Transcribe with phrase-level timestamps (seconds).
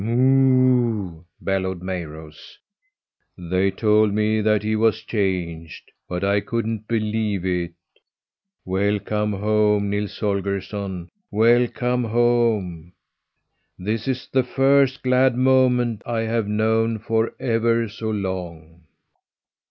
[0.03, 2.57] "Moo!" bellowed Mayrose.
[3.37, 7.75] "They told me that he was changed, but I couldn't believe it.
[8.65, 11.07] Welcome home, Nils Holgersson!
[11.29, 12.93] Welcome home!
[13.77, 18.85] This is the first glad moment I have known for ever so long!"